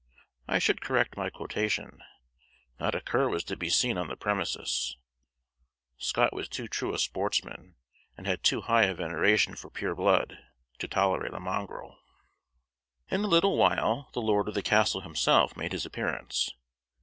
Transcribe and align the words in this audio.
I 0.47 0.57
should 0.57 0.81
correct 0.81 1.15
my 1.15 1.29
quotation; 1.29 2.01
not 2.79 2.95
a 2.95 3.01
cur 3.01 3.29
was 3.29 3.43
to 3.43 3.55
be 3.55 3.69
seen 3.69 3.99
on 3.99 4.07
the 4.07 4.15
premises: 4.15 4.97
Scott 5.99 6.33
was 6.33 6.49
too 6.49 6.67
true 6.67 6.91
a 6.91 6.97
sportsman, 6.97 7.75
and 8.17 8.25
had 8.25 8.41
too 8.41 8.61
high 8.61 8.85
a 8.85 8.95
veneration 8.95 9.53
for 9.55 9.69
pure 9.69 9.93
blood, 9.93 10.39
to 10.79 10.87
tolerate 10.87 11.35
a 11.35 11.39
mongrel. 11.39 11.99
In 13.11 13.23
a 13.23 13.27
little 13.27 13.57
while 13.57 14.09
the 14.13 14.21
"lord 14.23 14.47
of 14.47 14.55
the 14.55 14.63
castle" 14.63 15.01
himself 15.01 15.55
made 15.55 15.71
his 15.71 15.85
appearance. 15.85 16.49